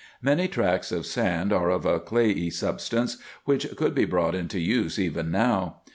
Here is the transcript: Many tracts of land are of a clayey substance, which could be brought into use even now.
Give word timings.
Many 0.23 0.47
tracts 0.47 0.91
of 0.91 1.05
land 1.15 1.53
are 1.53 1.69
of 1.69 1.85
a 1.85 1.99
clayey 1.99 2.49
substance, 2.51 3.17
which 3.45 3.67
could 3.75 3.93
be 3.93 4.05
brought 4.05 4.33
into 4.33 4.59
use 4.59 4.97
even 4.97 5.29
now. 5.29 5.81